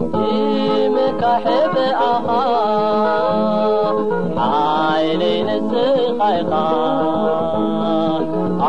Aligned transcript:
ይመካ 0.00 1.22
ሕበ 1.44 1.76
ኣኻ 2.12 2.28
ይነይ 5.06 5.38
ንስ 5.48 5.70
ኻይኻ 6.18 6.52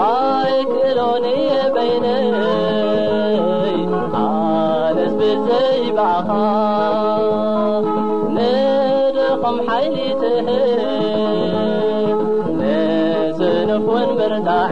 ኣይክሎን 0.04 1.26
የ 1.50 1.52
በይነይ 1.76 3.76
ኣንስብዘይ 4.24 5.80
ባኣኻ 5.98 6.30
ንድኹም 8.38 9.58
ሓይኒትህ 9.68 10.48
ንዝንኽን 12.60 14.10
ብርታع 14.20 14.72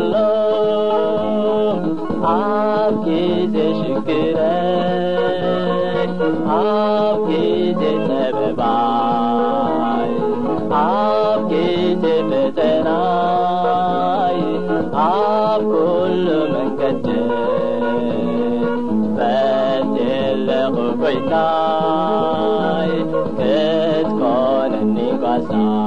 س 25.47 25.78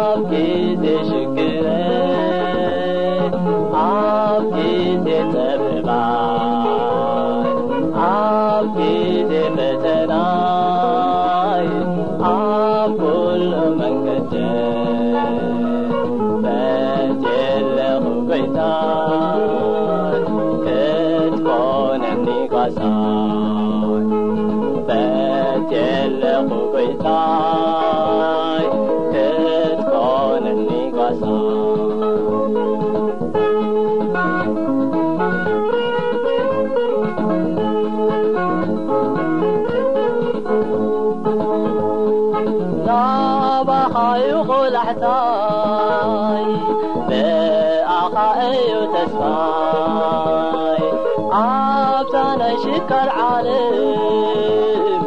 ብዛናይ 51.96 52.54
ሽከር 52.62 53.08
ዓለም 53.26 55.04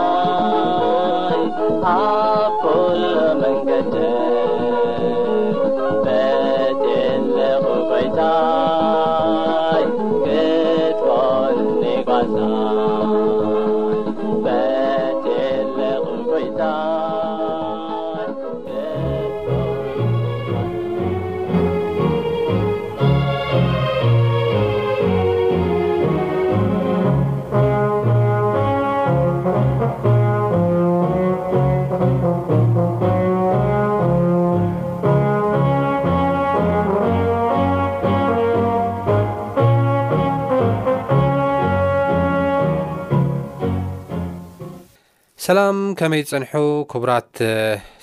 ሰላም 45.46 45.79
ከመይ 45.99 46.20
ዝፅንሑ 46.29 46.52
ክቡራት 46.93 47.32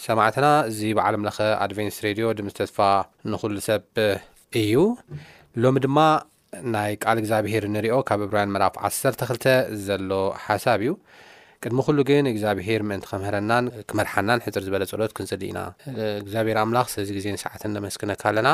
ሰማዕትና 0.06 0.48
እዚ 0.70 0.80
ብዓለምለኸ 0.98 1.38
ኣድቨንስ 1.64 1.96
ሬድዮ 2.06 2.26
ድም 2.38 2.50
ዝተትፋ 2.52 2.78
ንኩሉ 3.32 3.56
ሰብ 3.68 3.84
እዩ 4.62 4.74
ሎሚ 5.64 5.78
ድማ 5.86 5.98
ናይ 6.76 6.92
ቃል 7.04 7.18
እግዚኣብሄር 7.22 7.66
ንሪኦ 7.76 7.96
ካብ 8.10 8.22
እብራያን 8.26 8.54
መላፍ 8.58 8.76
12ተ 8.90 9.46
ዘሎ 9.88 10.12
ሓሳብ 10.46 10.82
እዩ 10.86 10.94
ቅድሚ 11.64 11.80
ኩሉ 11.88 11.98
ግን 12.10 12.30
እግዚኣብሄር 12.34 12.84
ምእንቲ 12.92 13.06
ከምህረናን 13.14 13.68
ክመርሓናን 13.90 14.44
ሕፅር 14.48 14.64
ዝበለ 14.68 14.86
ፀሎት 14.94 15.16
ክንፅድ 15.20 15.44
ኢና 15.50 15.60
እግዚኣብሄር 16.22 16.60
ኣምላኽ 16.66 16.88
ሰዚ 16.96 17.10
ግዜን 17.18 17.42
ሰዓትን 17.46 17.74
ነመስክነካ 17.78 18.24
ኣለና 18.34 18.52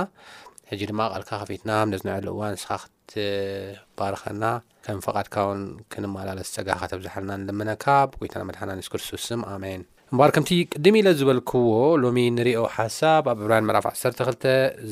ሕጂ 0.71 0.81
ድማ 0.93 1.01
ቀልካ 1.15 1.31
ክፌትናም 1.43 1.91
ነዝነዕሉ 1.95 2.27
እዋን 2.35 2.53
ንስኻ 2.57 2.71
ክትባርኸና 3.11 4.43
ከምፈቃድካውን 4.87 5.61
ክንመላለስ 5.93 6.49
ፀጋካት 6.55 6.91
ብዝሓልና 6.99 7.31
ልመነካ 7.47 7.85
ብጎይታና 8.11 8.43
መድሓናንስክርስትስ 8.49 9.25
ሜን 9.63 9.81
እምበር 10.11 10.29
ከምቲ 10.35 10.49
ቅድም 10.73 10.95
ኢለ 10.99 11.07
ዝበልክዎ 11.19 11.71
ሎሚ 12.03 12.17
ንሪኦ 12.35 12.61
ሓሳብ 12.75 13.23
ኣብ 13.31 13.39
እብራያን 13.43 13.65
ምዕራፍ 13.69 13.85
12 13.89 14.47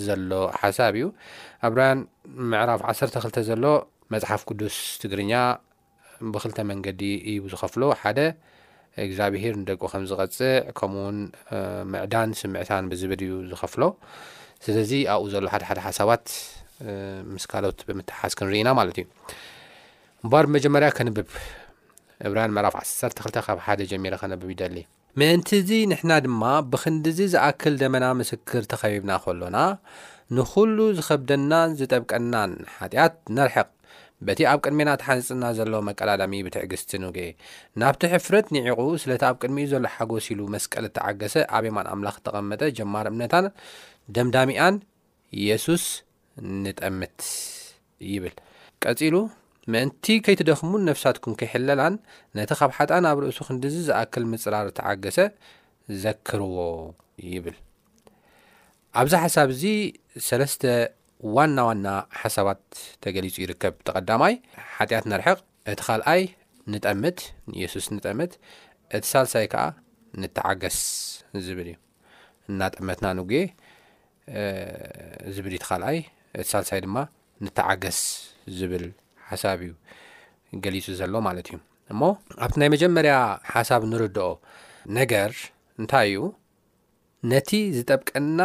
ዘሎ 0.08 0.32
ሓሳብ 0.62 0.94
እዩ 1.00 1.06
ኣ 1.68 1.72
ብርያን 1.74 2.00
ምዕራፍ 2.54 2.82
12ተ 2.94 3.38
ዘሎ 3.52 3.64
መፅሓፍ 4.16 4.42
ቅዱስ 4.50 4.76
ትግርኛ 5.04 5.34
ብክልተ 6.34 6.58
መንገዲ 6.74 7.02
እዩብ 7.30 7.46
ዝኸፍሎ 7.54 7.84
ሓደ 8.02 8.20
እግዚኣብሄር 9.06 9.54
ንደቁ 9.62 9.82
ከም 9.94 10.04
ዝቀፅዕ 10.12 10.44
ከምኡውን 10.80 11.18
ምዕዳን 11.94 12.30
ስምዕታን 12.42 12.86
ብዝብል 12.92 13.22
እዩ 13.28 13.34
ዝኸፍሎ 13.54 13.84
ስለዚ 14.66 14.92
ኣብኡ 15.16 15.26
ዘሎ 15.34 15.46
ሓደሓደ 15.54 15.80
ሓሳባት 15.88 16.26
ምስ 17.34 17.46
ካሎኦት 17.54 17.80
ብምትሓስ 17.88 18.34
ክንሪኢና 18.40 18.70
ማለት 18.80 18.98
እዩ 19.02 19.08
እምባር 20.26 20.46
መጀመርያ 20.54 20.88
ከንብብ 20.98 21.28
ዕብራያን 22.28 22.54
መዕራፍ 22.56 22.76
12 22.82 23.36
ካብ 23.48 23.58
ሓደ 23.66 23.80
ጀሚ 23.92 24.06
ከነብብ 24.22 24.50
ይደሊ 24.54 24.78
ምእንቲዚ 25.20 25.70
ንሕና 25.92 26.12
ድማ 26.26 26.44
ብክንዲዚ 26.72 27.20
ዝኣክል 27.34 27.76
ደመና 27.82 28.06
ምስክር 28.22 28.64
ተኸቢብና 28.72 29.12
ከሎና 29.26 29.58
ንኩሉ 30.38 30.78
ዝከብደናን 31.00 31.76
ዝጠብቀናን 31.82 32.52
ሓጢኣት 32.78 33.16
ነርሕቕ 33.38 33.68
በቲ 34.28 34.40
ኣብ 34.54 34.60
ቅድሜና 34.66 34.90
ተሓነፅና 35.04 35.46
ዘሎ 35.60 35.74
መቀላዳሚ 35.92 36.34
ብትዕግስትን 36.50 37.04
ናብቲ 37.84 38.02
ሕፍረት 38.16 38.48
ንዒቑ 38.58 38.80
ስለታ 39.06 39.24
ኣብ 39.32 39.38
ቅድሚኡ 39.44 39.68
ዘሎ 39.76 39.86
ሓጎሲ 39.96 40.28
ኢሉ 40.40 40.50
መስቀለ 40.58 40.86
ተዓገሰ 40.98 41.36
ኣበማን 41.58 41.90
ኣምላኽ 41.96 42.18
ተቐመጠ 42.28 42.62
ጀማር 42.80 43.08
እምነታን 43.14 43.48
ደምዳሚኣን 44.18 44.78
የሱስ 45.48 45.86
ንጠምት 46.66 47.20
ይብል 48.14 48.36
ቀፂሉ 48.86 49.16
መእንቲ 49.74 50.06
ከይትደክሙን 50.26 50.84
ነፍሳትኩን 50.90 51.36
ከይሕለናን 51.40 51.94
ነቲ 52.38 52.52
ካብ 52.60 52.72
ሓጣን 52.78 53.06
ኣብ 53.12 53.18
ርእሱ 53.24 53.40
ክንዲዝዝኣክል 53.48 54.24
ምፅራር 54.32 54.68
ተዓገሰ 54.78 55.18
ዘክርዎ 56.04 56.58
ይብል 57.34 57.56
ኣብዛ 59.02 59.14
ሓሳብ 59.24 59.48
እዚ 59.56 59.64
ሰለስተ 60.28 60.64
ዋና 61.36 61.58
ዋና 61.70 61.88
ሓሳባት 62.22 62.62
ተገሊፁ 63.06 63.36
ይርከብ 63.44 63.74
ተቀዳማይ 63.88 64.34
ሓጢኣት 64.76 65.06
ነርሕቕ 65.14 65.40
እቲ 65.72 65.80
ካልኣይ 65.88 66.22
ንጠምት 66.74 67.20
የሱስ 67.62 67.88
ንጠምት 67.96 68.34
እቲ 68.98 69.04
ሳልሳይ 69.12 69.48
ከዓ 69.54 69.66
ንተዓገስ 70.24 70.80
ዝብል 71.46 71.70
እዩ 71.72 71.76
እናጠመትና 72.52 73.06
ንጉ 73.20 73.32
ዝብል 75.38 75.56
ቲ 75.58 75.62
ካኣይ 75.70 75.98
እቲ 76.40 76.48
ሳልሳይ 76.54 76.80
ድማ 76.86 76.98
ንተዓገስ 77.46 78.00
ዝብል 78.60 78.86
ሓሳብ 79.32 79.60
እዩ 79.68 79.72
ገሊፁ 80.64 80.86
ዘሎ 81.00 81.14
ማለት 81.28 81.48
እዩ 81.50 81.56
እሞ 81.94 82.02
ኣብቲ 82.46 82.56
ናይ 82.62 82.70
መጀመርያ 82.76 83.14
ሓሳብ 83.54 83.82
ንርድኦ 83.92 84.28
ነገር 85.00 85.32
እንታይ 85.82 86.08
እዩ 86.12 86.20
ነቲ 87.32 87.50
ዝጠብቀና 87.78 88.40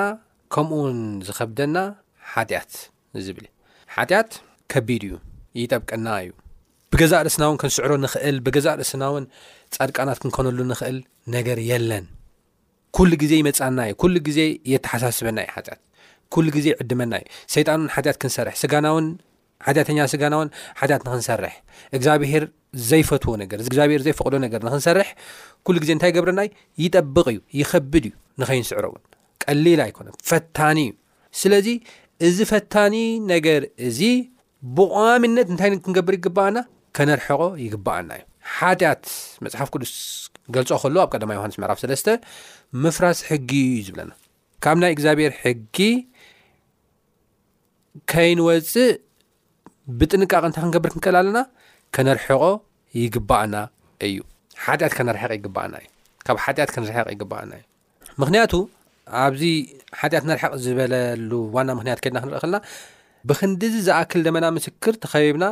ከምኡውን 0.55 0.99
ዝከብደና 1.27 1.77
ሓጢኣት 2.35 2.73
ዝብል 3.27 3.47
ሓጢያት 3.97 4.31
ከቢድ 4.73 5.03
እዩ 5.09 5.15
ይጠብቀና 5.61 6.07
እዩ 6.25 6.31
ብገዛ 6.95 7.13
ርስናውን 7.27 7.57
ክንስዕሮ 7.63 7.91
ንክእል 8.05 8.37
ብገዛ 8.47 8.67
ርስናውን 8.81 9.25
ፃድቃናት 9.77 10.19
ክንኮነሉ 10.23 10.59
ንክእል 10.73 10.97
ነገር 11.37 11.59
የለን 11.71 12.07
ኩሉ 12.97 13.11
ግዜ 13.23 13.33
ይመፃኣና 13.41 13.79
እዩ 13.89 13.95
ኩሉ 14.03 14.15
ግዜ 14.29 14.41
የተሓሳስበና 14.73 15.39
ዩ 15.47 15.51
ሓጢት 15.57 15.81
ሉግዜ 16.47 16.67
ይዕድመና 16.73 17.13
እዩ 17.21 17.25
ሰይጣን 17.55 17.81
ን 17.85 17.89
ሓጢት 17.95 18.17
ክንሰርሕ 18.23 18.55
ስጋናውን 18.63 19.07
ሓጢያተኛ 19.67 19.99
ስጋና 20.13 20.35
ውን 20.41 20.49
ሓጢያት 20.81 21.03
ንክንሰርሕ 21.07 21.55
እግዚኣብሄር 21.97 22.45
ዘይፈትዎ 22.91 23.33
ነገር 23.43 23.59
እዚእግዚብሔር 23.63 24.01
ዘይፈቅዶ 24.07 24.35
ነገር 24.45 24.61
ንክንሰርሕ 24.67 25.09
ኩሉ 25.67 25.77
ግዜ 25.83 25.91
እንታይ 25.97 26.13
ገብረና 26.17 26.43
ይጠብቅ 26.85 27.27
እዩ 27.33 27.39
ይከብድ 27.61 28.05
እዩ 28.09 28.13
ንከይንስዕሮ 28.43 28.87
ውን 28.95 29.03
ቀሊል 29.45 29.81
ኣይኮነን 29.87 30.15
ፈታኒ 30.31 30.79
እዩ 30.89 30.93
ስለዚ 31.41 31.69
እዚ 32.29 32.39
ፈታኒ 32.53 32.97
ነገር 33.33 33.63
እዚ 33.89 34.01
ብቋሚነት 34.79 35.49
እንታይ 35.53 35.71
ክንገብር 35.85 36.15
ይግበኣና 36.19 36.59
ከነርሐቆ 36.99 37.43
ይግባኣና 37.67 38.11
እዩ 38.19 38.25
ሓጢኣት 38.57 39.05
መፅሓፍ 39.45 39.69
ቅዱስ 39.75 39.93
ገልፆ 40.55 40.71
ከሎ 40.83 40.97
ኣብ 41.05 41.09
ቀዳማ 41.15 41.31
ዮሃንስ 41.39 41.57
መዕራፍ 41.63 41.79
3ስተ 41.85 42.09
ምፍራስ 42.85 43.19
ሕጊ 43.29 43.51
እዩ 43.79 43.83
ዝብለና 43.89 44.11
ካብ 44.65 44.77
ናይ 44.83 44.91
እግዚኣብሄር 44.95 45.33
ሕጊ 45.43 45.77
ከይንወፅእ 48.13 48.91
ብጥንቃቅ 49.99 50.43
እንታይ 50.49 50.63
ክንገብር 50.65 50.91
ክንክእል 50.95 51.17
ኣለና 51.21 51.39
ከነርሕቆ 51.95 52.43
ይግባኣና 53.03 53.57
እዩ 54.07 54.17
ሓጢኣት 54.65 54.93
ከነርሐ 54.99 55.23
ይግባኣና 55.39 55.75
እዩ 55.83 55.89
ካብ 56.27 56.39
ሓጢኣት 56.45 56.71
ከነርሐቕ 56.75 57.07
ይግባኣና 57.15 57.53
እዩ 57.59 57.65
ምክንያቱ 58.23 58.53
ኣብዚ 59.25 59.43
ሓጢኣት 60.01 60.25
ነርሐቕ 60.31 60.53
ዝበለሉ 60.65 61.31
ዋና 61.55 61.71
ምክንያት 61.79 62.01
ከድና 62.05 62.19
ክንርኢ 62.25 62.41
ከለና 62.45 62.59
ብክንድዚ 63.31 63.75
ዝኣክል 63.87 64.21
ደመና 64.27 64.47
ምስክር 64.59 64.95
ተኸቢብና 65.05 65.47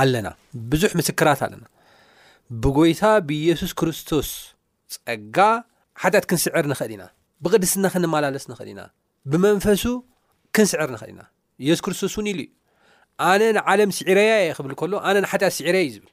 ኣለና 0.00 0.28
ብዙሕ 0.72 0.90
ምስክራት 1.00 1.40
ኣለና 1.46 1.64
ብጎይታ 2.62 3.04
ብየሱስ 3.28 3.72
ክርስቶስ 3.80 4.30
ፀጋ 4.96 5.38
ሓጢኣት 6.04 6.26
ክንስዕር 6.30 6.64
ንክእል 6.72 6.90
ኢና 6.96 7.04
ብቅድስና 7.44 7.86
ክንማላለስ 7.92 8.44
ንኽእል 8.50 8.70
ኢና 8.72 8.80
ብመንፈሱ 9.30 9.84
ክንስዕር 10.56 10.90
ንክእል 10.94 11.10
ኢና 11.14 11.22
የሱስ 11.66 11.80
ክርስቶስ 11.86 12.12
ውን 12.18 12.26
ኢሉ 12.32 12.40
ዩ 12.46 12.48
ኣነ 13.28 13.42
ንዓለም 13.56 13.90
ስዕረ 13.98 14.18
የ 14.28 14.34
ብል 14.64 14.72
ሎነ 14.92 15.26
ሓጢት 15.32 15.52
ስዕዩብል 15.58 16.10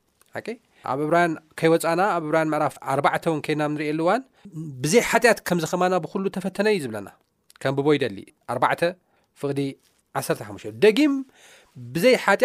ኣብ 0.92 1.00
እብራ 1.06 1.18
ከይወፃና 1.60 2.02
ኣብ 2.18 2.26
ብን 2.34 2.50
ዕፍ 2.68 2.76
ኣባዕ 2.94 3.14
ን 3.36 3.40
ከድና 3.46 3.64
ንርዋን 3.74 4.22
ብዘይ 4.84 5.02
ሓጢያት 5.10 5.40
ከምዚ 5.48 5.64
ኸማና 5.72 5.94
ብሉ 6.04 6.26
ተፈተነ 6.36 6.68
እዩ 6.74 6.80
ዝብለና 6.84 7.10
ከም 7.62 7.74
ብቦይደ 7.78 8.04
ፍ 9.42 9.52
1ደጊም 10.22 11.14
ብዘይ 11.96 12.16
ሓት 12.24 12.44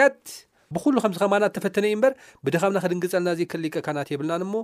ብሉ 0.74 0.94
ምኸማና 1.12 1.44
ተፈተነ 1.56 1.84
ዩ 1.92 1.96
በ 2.04 2.08
ብድምና 2.44 2.76
ክድንግፀለና 2.84 3.30
ሊቀካናት 3.64 4.08
የብና 4.12 4.32
ሞ 4.52 4.58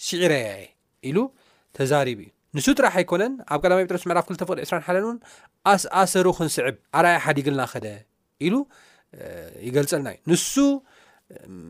ስዕረያ 0.08 0.46
ሉ 1.15 1.27
ተዛሪብ 1.77 2.20
እዩ 2.25 2.29
ንሱ 2.58 2.65
ጥራሕ 2.77 2.93
ኣይኮነን 3.00 3.34
ኣብ 3.53 3.60
ቀማ 3.65 3.75
ጴጥሮስ 3.86 4.03
ዕፍ 4.22 4.29
2ቅ 4.31 4.38
2ሓን 4.72 4.98
እው 5.08 5.12
ኣስኣሰሩ 5.74 6.27
ክንስዕብ 6.38 6.75
ኣኣያ 7.00 7.17
ሓዲግልናከደ 7.25 7.88
ይገልፀልና 9.67 10.08
እዩ 10.15 10.22
ንሱ 10.31 10.48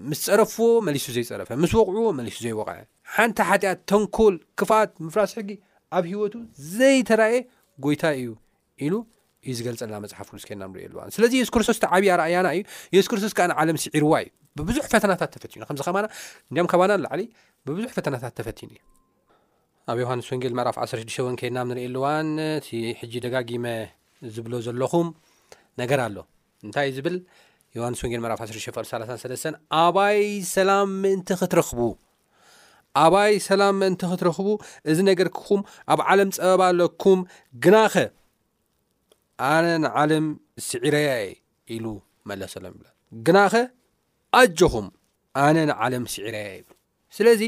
ምስ 0.09 0.21
ፀረፍዎ 0.31 0.67
መሊሱ 0.87 1.05
ዘይፀረፈ 1.15 1.49
ስቕዕዎ 1.73 2.05
መሊሱ 2.19 2.37
ዘይወቕዐ 2.45 2.77
ሓንቲ 3.15 3.37
ሓጢኣት 3.49 3.79
ተንኮል 3.91 4.35
ክፋት 4.59 4.91
ፍራስ 5.15 5.31
ሕጊ 5.39 5.49
ኣብ 5.97 6.03
ሂወቱ 6.13 6.33
ዘይተራየ 6.77 7.35
ጎይታ 7.85 8.03
እዩ 8.19 8.29
እዩ 8.85 8.93
ዝገልፀልና 9.57 9.95
መፅሓፍ 10.03 10.27
ስና 10.41 10.63
ሪኣዋ 10.81 11.03
ስለዚ 11.17 11.31
የሱስ 11.39 11.51
ክርስቶስ 11.53 11.77
ዓብይ 11.95 12.09
ኣያና 12.25 12.47
እዩ 12.55 12.63
ሱስ 13.03 13.09
ክስቶስ 13.13 13.33
ለ 13.69 13.71
ስዕርዋ 13.85 14.15
እዩ 14.23 14.29
ብዙ 14.69 14.77
ፈተናታት 14.93 15.31
ፈትዩዚ 15.43 15.83
ከማ 15.87 15.97
እ 16.59 16.65
ባና 16.79 16.97
ብብዙሕ 17.67 17.89
ፈተናታት 17.95 18.33
ተፈቲን 18.37 18.69
እዩ 18.73 18.79
ኣብ 19.91 19.97
ዮሃንስ 20.01 20.27
ወንጌል 20.31 20.53
መዕራፍ 20.59 20.77
16 20.85 21.25
ወን 21.25 21.35
ከድና 21.39 21.57
ንሪእ 21.69 21.85
ኣሉዋን 21.89 22.29
እቲ 22.59 22.67
ሕጂ 22.99 23.13
ደጋጊመ 23.25 23.65
ዝብሎ 24.35 24.53
ዘለኹም 24.67 25.07
ነገር 25.81 25.99
ኣሎ 26.05 26.17
እንታይ 26.67 26.89
ዝብል 26.95 27.15
ዮሃንስ 27.77 27.99
ወንጌል 28.05 28.21
መዕራፍ 28.23 28.39
16 28.45 28.79
ፍ3 29.25 29.61
ኣባይ 29.81 30.19
ሰላ 30.53 30.71
እ 31.11 31.13
ክትኽቡኣባይ 31.41 33.31
ሰላም 33.49 33.75
ምእንቲ 33.83 34.01
ክትረክቡ 34.13 34.47
እዚ 34.93 34.97
ነገር 35.11 35.29
ክኹም 35.37 35.61
ኣብ 35.93 35.99
ዓለም 36.09 36.31
ፀበባኣለኩም 36.39 37.19
ግናኸ 37.65 37.95
ኣነ 39.51 39.65
ንዓለም 39.85 40.27
ስዒረያ 40.69 41.11
የ 41.25 41.29
ኢሉ 41.77 41.85
መለሰሎም 42.31 42.75
ይብ 42.79 42.87
ግናኸ 43.27 43.53
ኣጆኹም 44.41 44.89
ኣነ 45.45 45.57
ንዓለም 45.71 46.03
ስዒረያ 46.15 46.45
እዩ 46.59 46.70
ስለዚ 47.17 47.41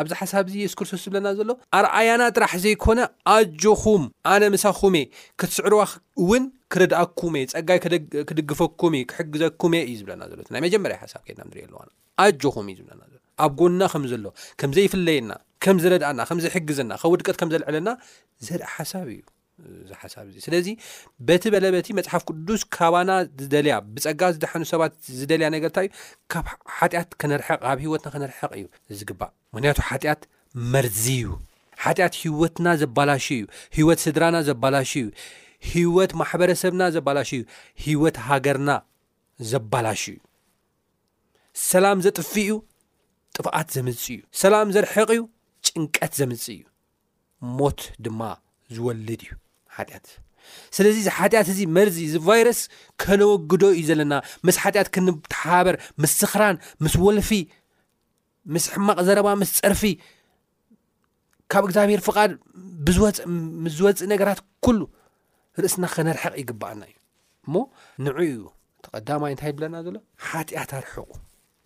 ኣብዚ 0.00 0.12
ሓሳብ 0.18 0.44
ዚ 0.52 0.56
የሱ 0.64 0.74
ክርስቶስ 0.78 1.00
ዝብለና 1.04 1.28
ዘሎ 1.38 1.48
ኣርኣያና 1.78 2.22
ጥራሕ 2.36 2.52
ዘይኮነ 2.64 3.00
ኣጆኹም 3.36 4.02
ኣነ 4.32 4.42
ምሳኹሜ 4.54 4.96
ክትስዕርዋ 5.40 5.82
እውን 6.22 6.44
ክርድኣኩመ 6.74 7.34
ፀጋይ 7.54 7.78
ክድግፈኩም 8.28 8.94
ክሕግዘኩመ 9.10 9.72
እዩ 9.88 9.96
ዝብለና 10.00 10.22
ዘሎ 10.32 10.38
ናይ 10.56 10.62
መጀመርያ 10.66 10.96
ሓሳብ 11.04 11.22
ከድናንሪኢ 11.28 11.64
ኣለዋ 11.68 11.80
ኣጆኹም 12.26 12.68
እዩ 12.72 12.76
ዝብለና 12.80 13.02
ሎ 13.08 13.18
ኣብ 13.46 13.52
ጎና 13.60 13.80
ከም 13.94 14.04
ዘሎ 14.12 14.24
ከምዘይፍለየና 14.62 15.30
ከምዝረድእና 15.64 16.20
ከምዘሕግዘና 16.30 16.90
ከውድቀት 17.02 17.36
ከም 17.42 17.50
ዘልዕለና 17.54 17.88
ዘርኢ 18.48 18.66
ሓሳብ 18.76 19.06
እዩ 19.16 19.20
ሓሳብ 20.00 20.26
እ 20.28 20.40
ስለዚ 20.46 20.68
በቲ 21.28 21.44
በለበቲ 21.54 21.86
መፅሓፍ 21.98 22.22
ቅዱስ 22.28 22.62
ካባና 22.74 23.10
ዝደልያ 23.42 23.74
ብፀጋ 23.94 24.20
ዝደሐኑ 24.36 24.62
ሰባት 24.72 24.92
ዝደልያ 25.18 25.46
ነገርታ 25.56 25.78
እዩ 25.86 25.90
ብ 26.46 26.46
ሓጢኣት 26.78 27.10
ካብ 27.22 27.78
ሂወትና 27.84 28.08
ክነርሐቕ 28.20 28.50
እዩ 28.60 28.66
ዝግባእ 29.00 29.32
ምክንያቱ 29.54 29.78
ሓጢኣት 29.88 30.22
መርዚ 30.74 31.04
እዩ 31.20 31.26
ሓጢኣት 31.84 32.14
ሂወትና 32.22 32.66
ዘባላሽ 32.82 33.26
እዩ 33.36 33.44
ሂወት 33.76 34.00
ስድራና 34.06 34.36
ዘባላሽ 34.50 34.92
እዩ 35.02 35.06
ሂወት 35.72 36.12
ማሕበረሰብና 36.22 36.82
ዘባላሽ 36.96 37.30
እዩ 37.38 37.44
ሂወት 37.86 38.16
ሃገርና 38.28 38.70
ዘባላሽ 39.52 40.04
እዩ 40.14 40.20
ሰላም 41.70 41.98
ዘጥፍ 42.06 42.32
እዩ 42.44 42.52
ጥፍቃት 43.38 43.68
ዘምፅ 43.76 44.04
እዩ 44.16 44.20
ሰላም 44.44 44.68
ዘርሕቕ 44.76 45.08
እዩ 45.16 45.22
ጭንቀት 45.68 46.12
ዘምፅ 46.20 46.44
እዩ 46.56 46.62
ሞት 47.58 47.80
ድማ 48.04 48.22
ዝወልድ 48.74 49.20
እዩ 49.28 49.30
ስለዚ 50.76 50.96
ዚ 51.04 51.08
ሓጢኣት 51.16 51.48
እዚ 51.52 51.60
መርዚ 51.76 51.96
ዚ 52.12 52.18
ቫይረስ 52.28 52.60
ከነወግዶ 53.02 53.62
እዩ 53.74 53.82
ዘለና 53.88 54.12
ምስ 54.46 54.56
ሓጢኣት 54.62 54.88
ክንተሓባበር 54.94 55.76
ምስ 56.02 56.12
ስኽራን 56.20 56.56
ምስ 56.84 56.94
ወልፊ 57.04 57.30
ምስ 58.54 58.64
ሕማቕ 58.74 58.98
ዘረባ 59.08 59.28
ምስ 59.42 59.50
ፀርፊ 59.64 59.82
ካብ 61.52 61.62
እግዚኣብሔር 61.68 62.00
ፍቓድ 62.06 62.30
ብዝወፅእ 62.86 64.08
ነገራት 64.12 64.40
ኩሉ 64.64 64.80
ርእስና 65.62 65.84
ክነርሐቕ 65.94 66.34
ይግበኣና 66.42 66.82
እዩ 66.90 66.96
እሞ 67.46 67.54
ንዕ 68.06 68.16
ዩ 68.32 68.42
ተቀዳማይ 68.84 69.32
እንታይ 69.34 69.52
ብለና 69.58 69.74
ዘሎ 69.86 69.96
ሓጢኣት 70.28 70.72
ኣርሕቁ 70.80 71.08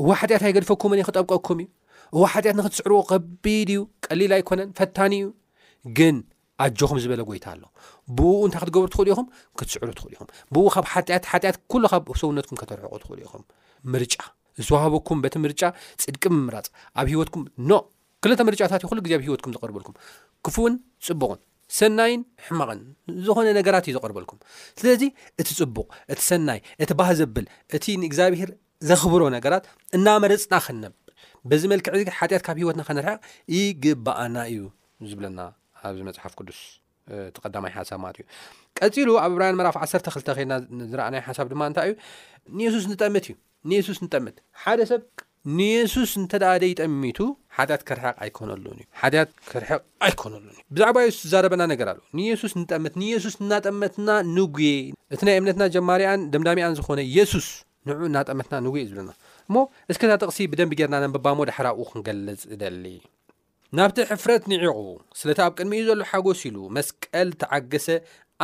እዋ 0.03 0.09
ሓጢኣት 0.21 0.45
ኣይገድፈኩም 0.51 0.93
ክጠብቀኩም 1.09 1.59
እዩ 1.65 1.69
እዋ 2.17 2.23
ሓጢኣት 2.35 2.57
ንክትስዕርዎ 2.61 3.01
ከቢድ 3.11 3.69
እዩ 3.75 3.81
ቀሊል 4.07 4.33
ኣይኮነን 4.39 4.71
ፈታኒ 4.79 5.13
እዩ 5.23 5.29
ግን 5.99 6.17
ኣጆኹም 6.65 6.99
ዝበለ 7.03 7.21
ጎይታ 7.29 7.47
ኣሎ 7.55 7.63
ብኡ 8.17 8.31
እንታይ 8.47 8.61
ክትገብሩ 8.67 8.87
ትኽእሉ 8.95 9.09
ኢኹም 9.15 9.27
ክትስዕሩ 9.59 9.89
ትኽእሉ 9.99 10.11
ኢኹም 10.17 10.29
ብኡ 10.55 10.65
ካብ 10.75 10.85
ሓጢኣት 11.31 11.57
ኩሉ 11.73 11.83
ካብ 11.93 12.05
ሰውነትኩም 12.23 12.57
ከተርሕቁ 12.63 12.95
ትኽእሉ 13.03 13.19
ኢኹም 13.27 13.43
ምርጫ 13.93 14.15
ዝተዋህበኩም 14.65 15.19
በቲ 15.25 15.35
ምርጫ 15.45 15.61
ፅድቂ 16.03 16.23
ምምራፅ 16.35 16.67
ኣብ 17.01 17.07
ሂወትኩም 17.13 17.43
ኖ 17.71 17.73
ክልተ 18.25 18.41
ምርጫታት 18.49 18.83
እዩሉ 18.87 18.99
ግዜ 19.07 19.13
ኣብ 19.19 19.23
ሂወትኩም 19.29 19.53
ዘቐርበልኩም 19.57 19.95
ክፉውን 20.45 20.75
ፅቡቕን 21.07 21.41
ሰናይን 21.79 22.21
ሕማቕን 22.47 22.81
ዝኮነ 23.27 23.49
ነገራት 23.59 23.85
እዩ 23.89 23.93
ዘቅርበልኩም 23.99 24.39
ስለዚ 24.81 25.03
እቲ 25.41 25.49
ፅቡቕ 25.61 25.87
እቲ 26.13 26.21
ሰናይ 26.31 26.61
እቲ 26.85 26.91
ባህ 27.01 27.11
ዘብል 27.21 27.47
እቲ 27.79 27.85
ንእግዚኣብሄር 28.05 28.53
ዘኽብሮ 28.91 29.23
ነገራት 29.37 29.65
እናመረፅና 29.99 30.55
ክነብ 30.67 30.95
በዚ 31.51 31.63
መልክዕ 31.73 31.93
ሓጢኣት 32.21 32.43
ካብ 32.49 32.57
ሂወትና 32.63 32.83
ከነርሐቕ 32.89 33.21
ይግባኣና 33.57 34.37
እዩ 34.53 34.61
ዝብለና 35.11 35.41
ኣብዚ 35.89 36.01
መፅሓፍ 36.09 36.33
ቅዱስ 36.39 36.61
ተቀዳማይ 37.37 37.73
ሓሳብ 37.79 37.99
ማለት 38.05 38.17
እዩ 38.21 38.25
ቀፂሉ 38.81 39.09
ኣብ 39.25 39.31
እብርሃ 39.35 39.49
መራፍ 39.61 39.77
ዓሰተ2ተ 39.85 40.29
ድና 40.41 40.53
ዝረኣናይ 40.91 41.23
ሓሳብ 41.29 41.47
ድማ 41.53 41.63
እንታይ 41.71 41.91
እዩ 41.91 41.95
ንየሱስ 42.59 42.85
ንጠምት 42.93 43.25
እዩ 43.31 43.35
ንየሱስ 43.71 43.99
ንጠምት 44.07 44.37
ሓደ 44.65 44.79
ሰብ 44.91 45.03
ንየሱስ 45.59 46.11
እንተዳደ 46.21 46.63
ይጠሚቱ 46.71 47.19
ሓጢያት 47.57 47.83
ክርቅ 47.89 48.05
ኣይነሉ 48.25 48.65
እዩሓያት 48.77 49.31
ክርሕቅ 49.51 49.81
ኣይኮነሉን 50.07 50.53
እዩ 50.57 50.63
ብዛዕባ 50.77 50.97
የሱስ 51.05 51.21
ዝዛረበና 51.27 51.63
ነገር 51.73 51.89
ኣለ 51.93 52.01
ንየሱስ 52.21 52.53
ንጠምት 52.61 52.95
ንየሱስ 53.03 53.35
እናጠመትና 53.43 54.09
ንጉ 54.37 54.57
እቲ 55.15 55.21
ናይ 55.29 55.37
እምነትና 55.41 55.67
ጀማርኣን 55.75 56.23
ደምዳሚኣን 56.35 56.77
ዝኾነ 56.79 57.01
የሱስ 57.19 57.49
ንዑ 57.89 57.99
እናጠመትና 58.11 58.57
ንጉ 58.67 58.75
እዩ 58.81 58.87
ዝብለና 58.93 59.13
እሞ 59.49 59.57
እስከዛ 59.93 60.13
ጠቕሲ 60.23 60.41
ብደንብ 60.53 60.73
ጌርና 60.81 61.03
ብባሞ 61.17 61.39
ዳሓራኡ 61.51 61.79
ክንገልፅ 61.91 62.43
ደሊ 62.63 62.85
ናብቲ 63.79 63.97
ሕፍረት 64.11 64.43
ንዒቑ 64.51 64.73
ስለታ 65.21 65.41
ኣብ 65.49 65.53
ቅድሚዩ 65.59 65.81
ዘሎ 65.89 66.03
ሓጎስ 66.11 66.41
ኢሉ 66.49 66.57
መስቀል 66.77 67.29
ተዓገሰ 67.41 67.87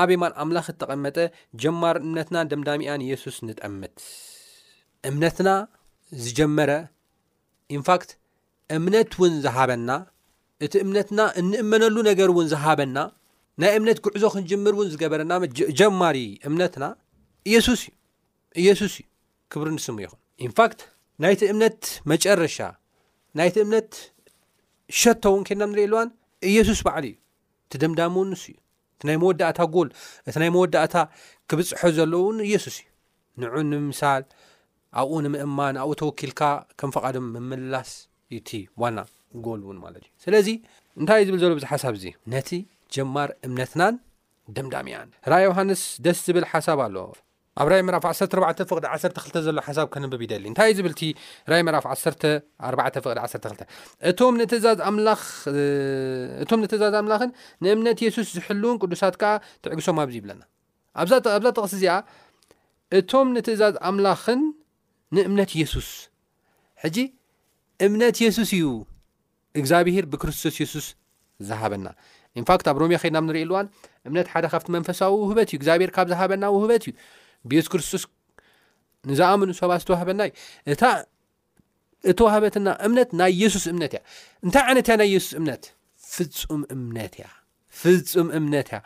ኣበይማን 0.03 0.33
ኣምላኽ 0.43 0.67
እተቐመጠ 0.73 1.17
ጀማር 1.63 1.97
እምነትናን 2.05 2.49
ደምዳሚኣን 2.53 3.05
የሱስ 3.11 3.37
ንጠምት 3.49 3.97
እምነትና 5.11 5.49
ዝጀመረ 6.25 6.71
ኢንፋክት 7.79 8.11
እምነት 8.77 9.13
እውን 9.19 9.35
ዝሃበና 9.47 9.91
እቲ 10.67 10.75
እምነትና 10.85 11.21
እንእመነሉ 11.43 11.95
ነገር 12.11 12.29
እውን 12.35 12.49
ዝሃበና 12.53 12.99
ናይ 13.63 13.73
እምነት 13.79 13.99
ጉዕዞ 14.07 14.25
ክንጅምር 14.35 14.75
ውን 14.81 14.91
ዝገበረናጀማሪ 14.93 16.19
እምነትና 16.51 16.85
እየሱስ 17.51 17.81
እዩ 17.89 17.97
እየሱስ 18.63 18.95
እዩ 19.01 19.07
ክብሪ 19.53 19.69
ንስሙ 19.77 19.97
ይኹን 20.05 20.21
ንፋት 20.51 20.79
ናይቲ 21.25 21.43
እምነት 21.55 21.81
መጨረሻ 22.13 22.59
ናይቲ 23.41 23.57
እምነት 23.67 23.91
ሸቶ 24.99 25.23
ውን 25.35 25.43
ኬድና 25.49 25.65
ንሪኢየ 25.71 25.89
ልዋን 25.93 26.09
ኢየሱስ 26.51 26.79
በዓል 26.87 27.05
እዩ 27.09 27.15
እቲ 27.67 27.73
ደምዳሚ 27.83 28.15
እው 28.21 28.25
ንስእዩ 28.31 28.57
እቲ 28.95 29.03
ናይ 29.09 29.17
መወዳእታ 29.23 29.59
ጎል 29.75 29.89
እቲ 30.29 30.35
ናይ 30.43 30.51
መወዳእታ 30.57 30.95
ክብፅሖ 31.51 31.81
ዘለዉ 31.97 32.21
እውን 32.25 32.39
ኢየሱስ 32.49 32.77
እዩ 32.83 32.87
ንዑ 33.43 33.55
ንምሳል 33.71 34.23
ኣብኡ 35.01 35.13
ንምእማን 35.25 35.75
ኣብኡ 35.85 35.93
ተወኪልካ 36.03 36.41
ከም 36.81 36.91
ፈቓድ 36.97 37.17
ምምላስ 37.35 37.91
ዩቲ 38.35 38.51
ዋና 38.83 38.99
ጎል 39.47 39.61
እውን 39.67 39.79
ማለት 39.87 40.03
እዩ 40.09 40.13
ስለዚ 40.27 40.49
እንታይእ 41.01 41.27
ዝብል 41.29 41.41
ዘሎ 41.45 41.53
ብ 41.59 41.71
ሓሳብ 41.73 41.95
እዙ 41.99 42.07
ነቲ 42.35 42.51
ጀማር 42.95 43.31
እምነትናን 43.49 43.97
ደምዳሚእያን 44.57 45.09
ራ 45.33 45.43
ዮሃንስ 45.47 45.83
ደስ 46.07 46.21
ዝብል 46.29 46.47
ሓሳብ 46.53 46.79
ኣለዎ 46.87 47.05
ኣብ 47.59 47.69
ራይ 47.73 47.81
መራፍ 47.87 48.05
14ቅ12 48.09 49.39
ዘሎ 49.47 49.59
ሓሳብ 49.67 49.87
ከንብብ 49.95 50.21
ይደሊ 50.25 50.45
እንታ 50.51 50.61
ብልቲ 50.87 51.01
ራይ 51.53 51.63
መራፍ 51.67 51.85
1412 51.95 53.65
እቶም 54.11 54.35
እዛዝ 54.57 54.79
ኣምላን 57.01 57.31
ንእምነት 57.65 57.99
የሱስ 58.05 58.29
ዝሕልውን 58.37 58.77
ቅዱሳት 58.83 59.15
ከዓ 59.23 59.33
ትዕግሶም 59.65 59.97
ኣብዚ 60.03 60.15
ይብለና 60.21 60.43
ኣብዛ 61.03 61.13
ጥቕሲ 61.57 61.73
እዚኣ 61.79 61.93
እቶም 62.99 63.27
ትእዛዝ 63.47 63.75
ኣምላኽን 63.89 64.41
ንእምነት 65.17 65.51
የሱስ 65.61 65.91
ሕጂ 66.85 66.97
እምነት 67.87 68.17
የሱስ 68.25 68.51
እዩ 68.57 68.67
እግዚኣብሄር 69.61 70.05
ብክርስቶስ 70.13 70.57
የሱስ 70.63 70.87
ዝሃበና 71.49 71.87
ንፋክት 72.41 72.67
ኣብ 72.71 72.77
ሮምያ 72.83 72.97
ከድና 73.03 73.21
ንሪእ 73.29 73.47
ልዋን 73.51 73.67
እምነት 74.09 74.29
ሓደ 74.33 74.45
ካብቲ 74.53 74.69
መንፈሳዊ 74.77 75.13
ውህበት 75.23 75.49
እዩ 75.53 75.57
እግዚኣብሔር 75.61 75.91
ካብ 75.97 76.07
ዝሃበና 76.13 76.45
ውህበት 76.57 76.83
እዩ 76.89 76.93
ቤት 77.51 77.67
ክርስቶስ 77.73 78.03
ንዛኣምኑ 79.11 79.51
ሰባ 79.61 79.71
ዝተዋህበና 79.83 80.23
እዩ 80.71 80.75
እ 80.75 80.89
እተዋህበትና 82.11 82.69
እምነት 82.87 83.11
ናይ 83.21 83.33
የሱስ 83.43 83.65
እምነት 83.73 83.93
እያ 83.97 84.03
እንታይ 84.45 84.63
ዓይነት 84.71 84.87
እያ 84.89 84.95
ናይ 85.01 85.09
የሱስ 85.15 85.35
እምነት 85.41 85.65
ፍም 86.51 86.61
እምነት 86.75 87.15
ያ 87.23 87.27
ፍፁም 87.81 88.29
እምነት 88.39 88.69
እያ 88.73 88.79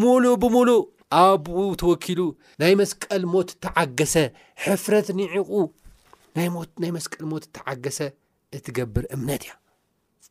ሙሉእ 0.00 0.34
ብሙሉእ 0.44 0.82
ኣብኡ 1.18 1.58
ተወኪሉ 1.82 2.20
ናይ 2.62 2.72
መስቀል 2.82 3.22
ሞት 3.34 3.50
ተዓገሰ 3.66 4.14
ሕፍረት 4.66 5.08
ንዕቁ 5.20 5.50
ናይ 6.84 6.90
መስቀል 6.96 7.24
ሞት 7.32 7.44
ተዓገሰ 7.58 7.98
እትገብር 8.58 9.04
እምነት 9.16 9.44
እያ 9.48 9.54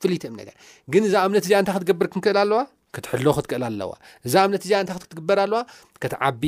ፍሉይቲ 0.04 0.24
እምነት 0.32 0.48
እያ 0.52 0.56
ግን 0.96 1.04
እዛ 1.10 1.16
እምነት 1.28 1.46
እዚ 1.48 1.54
እንታይ 1.62 1.76
ክትገብር 1.78 2.08
ክንክእል 2.14 2.40
ኣለዋ 2.44 2.62
ክትሕሎ 2.96 3.26
ክትክእል 3.38 3.64
ኣለዋ 3.70 3.90
እዛ 4.28 4.34
እምነት 4.48 4.64
እዚ 4.66 4.72
እንታክትክትግበር 4.82 5.38
ኣለዋ 5.46 5.60
ክትዓቢ 6.04 6.44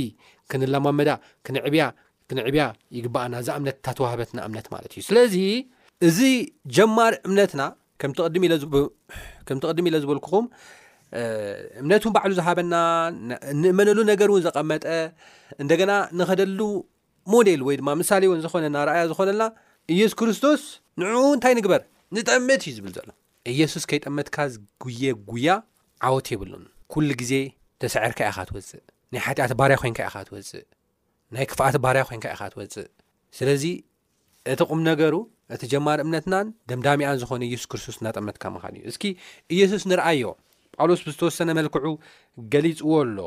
ክንላማመዳ 0.52 1.10
ክንዕያክንዕብያ 1.46 2.64
ይግበኣና 2.98 3.34
እዛ 3.44 3.50
እምነት 3.60 3.76
እታተዋህበትና 3.82 4.40
እምነት 4.48 4.68
ማለት 4.74 4.92
እዩ 4.98 5.02
ስለዚ 5.10 5.36
እዚ 6.08 6.20
ጀማር 6.78 7.14
እምነትና 7.28 7.62
ከም 8.02 8.12
ትቅድሚ 8.18 9.88
ኢለ 9.90 9.96
ዝበልኩኹም 10.04 10.46
እምነት 11.82 12.04
እን 12.08 12.14
ባዕሉ 12.16 12.32
ዝሃበና 12.40 12.74
እንእመነሉ 13.54 14.00
ነገር 14.12 14.30
እውን 14.32 14.42
ዘቐመጠ 14.48 14.86
እንደገና 15.64 15.92
ንኸደሉ 16.20 16.60
ሞዴል 17.34 17.62
ወይ 17.68 17.76
ድማ 17.80 17.90
ምሳሌ 18.02 18.24
እውን 18.30 18.40
ዝኾነና 18.46 18.78
ርኣያ 18.90 19.04
ዝኮነልና 19.12 19.46
እየሱስ 19.94 20.16
ክርስቶስ 20.20 20.62
ንዑ 21.02 21.22
እንታይ 21.38 21.54
ንግበር 21.60 21.82
ንጠምት 22.16 22.62
እዩ 22.70 22.74
ዝብል 22.78 22.92
ዘሎ 22.98 23.10
እየሱስ 23.52 23.84
ከይጠምትካ 23.90 24.38
ያ 25.48 25.56
ዓወት 26.08 26.28
ይብሉን 26.34 26.64
ኩሉ 26.94 27.10
ግዜ 27.22 27.34
ተሳዕርካ 27.82 28.20
ኢካ 28.32 28.40
ትወፅእ 28.50 28.84
ናይ 29.14 29.22
ሓቲኣት 29.26 29.52
ባርያ 29.60 29.76
ኮይንካ 29.82 30.00
ኢካ 30.10 30.16
ትወፅእ 30.28 30.66
ናይ 31.34 31.46
ክፍኣት 31.52 31.76
ባርያ 31.84 32.02
ኮንካ 32.10 32.26
ኢካ 32.36 32.42
ትወፅእ 32.54 32.88
ስለዚ 33.38 33.64
እቲ 34.54 34.60
ቁም 34.70 34.80
ነገሩ 34.90 35.14
እቲ 35.54 35.62
ጀማር 35.72 36.00
እምነትናን 36.06 36.48
ደምዳሚኣን 36.70 37.18
ዝኮነ 37.22 37.42
ኢየሱስ 37.50 37.68
ክርስቶስ 37.72 37.98
እናጠምመትካምካል 38.02 38.74
እዩ 38.80 38.84
እስኪ 38.92 39.04
ኢየሱስ 39.56 39.84
ንርአዮ 39.92 40.24
ጳውሎስ 40.78 41.02
ብዝተወሰነ 41.08 41.50
መልክዑ 41.60 41.92
ገሊፅዎ 42.54 42.92
ኣሎ 43.04 43.18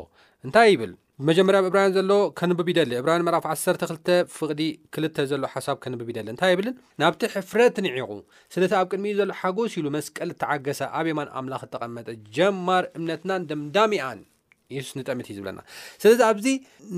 እንታይ 0.47 0.69
ይብል 0.75 0.93
ብመጀመርያ 1.23 1.59
ብዕብራሃን 1.65 1.93
ዘሎ 1.97 2.13
ከንብብ 2.39 2.69
ይደሊ 2.71 2.93
ዕብራን 2.99 3.23
መራፍ 3.27 3.45
12 3.55 4.07
ፍቅዲ 4.37 4.61
ክልተ 4.95 5.17
ዘሎ 5.31 5.43
ሓሳብ 5.55 5.77
ከንብብ 5.85 6.09
ይደሊ 6.13 6.27
እንታይ 6.35 6.51
ይብልን 6.55 6.75
ናብቲ 7.03 7.21
ሕፍረት 7.35 7.77
ንዒቁ 7.87 8.13
ስለቲ 8.55 8.73
ኣብ 8.79 8.87
ቅድሚዩ 8.93 9.15
ዘሎ 9.19 9.33
ሓጎስ 9.41 9.73
ኢሉ 9.79 9.87
መስቀል 9.97 10.31
ተዓገሰ 10.43 10.81
ኣበማን 11.01 11.29
ኣምላክ 11.41 11.65
ተቐመጠ 11.75 12.09
ጀማር 12.39 12.87
እምነትናን 12.99 13.45
ደምዳሚኣን 13.51 14.21
የሱስ 14.77 14.95
ንጠሚት 15.01 15.29
እዩዝብለና 15.31 15.61
ስለዚ 16.03 16.21
ኣብዚ 16.31 16.47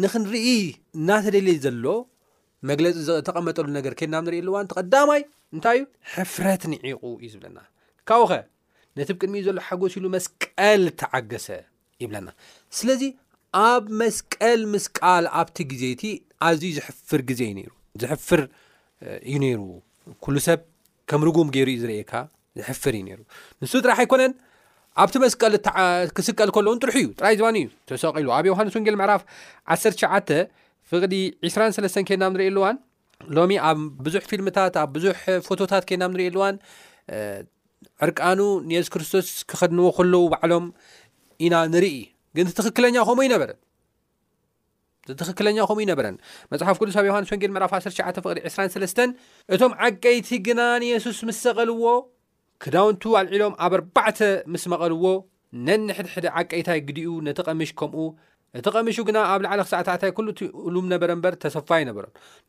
ንክንርኢ 0.04 0.46
እናተደለ 1.00 1.48
ዘሎ 1.66 1.86
መግለፂ 2.70 2.96
ተቐመጠሉ 3.28 3.66
ነገር 3.78 3.92
ከድናብንሪኢ 4.00 4.42
ሉዋቀዳማይ 4.50 5.22
እንታይ 5.56 5.78
እዩ 5.80 5.84
ሕፍረት 6.14 6.62
ንዒቁ 6.72 7.02
እዩ 7.18 7.30
ዝብለና 7.34 7.58
ካኡኸ 8.10 8.32
ነቲ 8.98 9.08
ብ 9.14 9.18
ቅድሚእዩ 9.22 9.44
ዘሎ 9.50 9.58
ሓጎስ 9.70 9.94
ኢሉ 9.98 10.06
መስቀል 10.16 10.82
ተዓገሰ 11.02 11.48
ይለና 12.04 12.28
ኣብ 13.60 13.84
መስቀል 14.00 14.60
ምስቃል 14.74 15.24
ኣብቲ 15.40 15.56
ግዜእቲ 15.70 16.02
ኣዝዩ 16.48 16.70
ዝፍር 16.76 17.20
ግዜ 17.30 17.40
ዩሩ 17.50 17.62
ዝሕፍር 18.02 18.40
እዩ 19.26 19.34
ነይሩ 19.42 19.60
ኩሉ 20.24 20.36
ሰብ 20.46 20.60
ከም 21.10 21.22
ርጉም 21.28 21.48
ገይሩ 21.56 21.68
ዩ 21.74 21.80
ዝርእካ 21.82 22.12
ዝሕፍር 22.60 22.92
እዩ 22.98 23.02
ነይሩ 23.08 23.20
ንሱ 23.62 23.72
ጥራሕ 23.84 23.98
ኣይኮነን 24.04 24.32
ኣብቲ 25.02 25.14
መስቀል 25.24 25.54
ክስቀል 26.16 26.50
ከሎዉን 26.54 26.78
ጥሩሑ 26.82 26.96
እዩ 27.02 27.06
ጥራይ 27.18 27.34
ዝባኒ 27.40 27.56
እዩ 27.64 27.68
ተሰቂሉ 27.90 28.28
ኣብ 28.36 28.44
ዮሃንስ 28.50 28.74
ወንጌል 28.78 28.96
ምዕራፍ 29.00 29.22
1ሸ 29.76 30.40
ፍቅሊ 30.90 31.14
2ስ 31.50 32.00
ኬናም 32.08 32.32
ንርእየኣለዋን 32.36 32.76
ሎሚ 33.36 33.52
ኣብ 33.68 33.78
ብዙሕ 34.06 34.22
ፊልምታት 34.30 34.74
ኣብ 34.84 34.88
ብዙሕ 34.96 35.18
ፎቶታት 35.46 35.84
ከናም 35.88 36.12
ንርኢ 36.14 36.24
ኣልዋን 36.30 36.56
ዕርቃኑ 38.06 38.40
ንየሱስ 38.70 38.90
ክርስቶስ 38.94 39.28
ክኸድንዎ 39.50 39.88
ከለዉ 39.98 40.20
ባዕሎም 40.32 40.66
ኢና 41.44 41.54
ንርኢ 41.74 41.94
ግን 42.36 42.46
ትኽክለኛ 42.58 42.96
ኸምኡ 43.08 43.22
ይነበረን 43.28 43.58
ትኽክለኛ 45.20 45.58
ኸምኡ 45.68 45.80
ይነበረን 45.84 46.16
መፅሓፍ 46.52 46.76
ቅዱስ 46.80 46.96
ኣብ 47.00 47.06
ዮሃንስ 47.10 47.30
ወንጌል 47.32 47.52
ምዕራፍ 47.54 47.72
19ቅዲ23 47.78 49.02
እቶም 49.54 49.72
ዓቀይቲ 49.86 50.28
ግና 50.46 50.60
ንየሱስ 50.84 51.18
ምስ 51.28 51.38
ዘቐልዎ 51.46 51.84
ክዳውንቱ 52.64 53.02
ኣልዕሎም 53.20 53.54
ኣብ 53.66 53.72
ኣርባዕተ 53.78 54.18
ምስ 54.54 54.64
መቐልዎ 54.72 55.04
ነን 55.68 55.84
ሕድሕድ 55.98 56.26
ዓቀይታይ 56.40 56.80
ግዲኡ 56.90 57.08
ነቲ 57.28 57.38
ቐሚሽ 57.48 57.70
ከምኡ 57.80 58.04
እቲ 58.58 58.66
ቐሚሹ 58.76 58.96
ግና 59.08 59.18
ኣብ 59.32 59.40
ላዕለ 59.44 59.60
ክሳዓታታይ 59.66 60.10
ሉ 60.26 60.32
ሉም 60.72 60.86
ነበረበር 60.92 61.34
ተሰፋ 61.42 61.68
ይ 61.80 61.84
ነበረ 61.90 62.04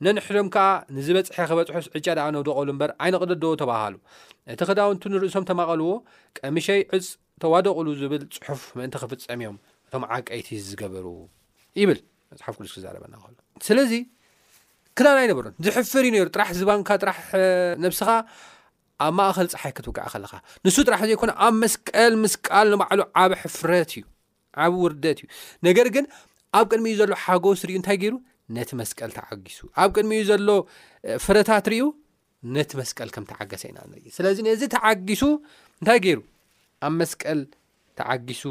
ነንሕዶም 0.05 0.47
ከዓ 0.55 0.65
ንዝበፅሐ 0.95 1.37
ክበፅሑስ 1.49 1.87
ዕጫ 1.97 2.07
ድኣ 2.19 2.27
ነውደቀሉ 2.35 2.69
እበር 2.75 2.91
ኣይነቅደዶ 3.03 3.43
ተባሃሉ 3.61 3.95
እቲ 4.55 4.61
ክዳውንቱ 4.69 5.03
ንርእሶም 5.13 5.45
ተማቐልዎ 5.51 5.91
ቀምሸይ 6.41 6.81
ዕፅ 6.97 7.07
ተዋደቕሉ 7.43 7.87
ዝብል 8.01 8.23
ፅሑፍ 8.45 8.63
ምእንቲ 8.79 8.95
ክፍፀም 9.03 9.39
እዮም 9.43 9.57
ዓቀይቲ 10.17 10.49
ዝገበሩ 10.67 11.05
ይብል 11.81 11.99
መፅሓፍቅዱስ 12.31 12.73
ክዛረበና 12.75 13.13
ስለዚ 13.67 13.91
ክዳና 14.99 15.17
ይነበሩ 15.25 15.45
ዝሕፍር 15.65 16.03
እዩ 16.07 16.11
ነሩ 16.15 16.25
ጥራሕ 16.35 16.49
ዝባንካ 16.59 16.89
ጥራሕ 17.03 17.19
ነብስኻ 17.83 18.09
ኣብ 19.05 19.13
ማእኸል 19.19 19.47
ፀሓይ 19.53 19.71
ክትውጋዕ 19.77 20.05
ከለካ 20.13 20.33
ንሱ 20.65 20.75
ጥራሕ 20.87 21.01
ዘይኮነ 21.09 21.31
ኣብ 21.45 21.53
መስቀል 21.63 22.13
ምስቃል 22.23 22.67
ንባዕሉ 22.73 23.01
ዓብ 23.21 23.31
ሕፍረት 23.41 23.91
እዩ 23.99 24.03
ብ 24.73 24.75
ውርደት 24.83 25.19
እዩ 25.23 25.27
ነገር 25.67 25.87
ግን 25.95 26.05
ኣብ 26.59 26.65
ቅድሚ 26.71 26.85
ዩ 26.93 26.97
ዘሎ 27.01 27.11
ሓጎስ 27.25 27.61
ርዩ 27.69 27.75
እንታይ 27.79 27.97
ገይሩ 28.03 28.15
ነቲ 28.57 28.69
መስቀል 28.81 29.11
ተዓጊሱ 29.17 29.59
ኣብ 29.81 29.89
ቅድሚእዩ 29.95 30.23
ዘሎ 30.31 30.49
ፍረታት 31.25 31.65
ርዩ 31.73 31.83
ነቲ 32.55 32.71
መስቀል 32.81 33.09
ከም 33.15 33.25
ተዓገሰ 33.31 33.63
ኢና 33.71 33.79
ንኢ 33.91 34.05
ስለዚ 34.17 34.37
ነዚ 34.47 34.61
ተዓጊሱ 34.75 35.21
እንታይ 35.79 35.99
ገይሩ 36.05 36.19
ኣብ 36.85 36.93
መስቀል 37.01 37.39
ተዓጊሱ 37.99 38.43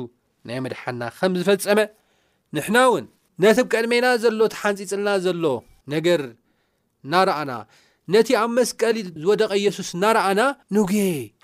ናይ 0.49 0.59
መድሓና 0.65 1.03
ከም 1.19 1.33
ዝፈፀመ 1.41 1.81
ንሕና 2.57 2.77
እውን 2.89 3.05
ነቲ 3.43 3.59
ብ 3.67 3.69
ቀድመና 3.75 4.07
ዘሎ 4.23 4.41
ተሓንፂፅልና 4.55 5.09
ዘሎ 5.27 5.45
ነገር 5.95 6.21
እናርኣና 7.07 7.53
ነቲ 8.15 8.29
ኣብ 8.41 8.51
መስቀሊ 8.59 8.97
ዝወደቀ 9.23 9.51
ኢየሱስ 9.63 9.89
እናርኣና 9.97 10.41
ንጉ 10.77 10.91